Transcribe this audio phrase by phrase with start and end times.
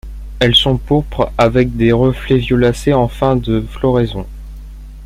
[0.39, 4.25] Elles sont pourpres avec des reflets violacés en fin de floraison.